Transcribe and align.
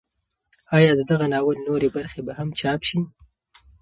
ایا 0.77 0.91
د 0.95 1.01
دغه 1.11 1.25
ناول 1.33 1.57
نورې 1.67 1.89
برخې 1.97 2.21
به 2.27 2.33
هم 2.39 2.49
چاپ 2.59 2.79
شي؟ 2.89 2.99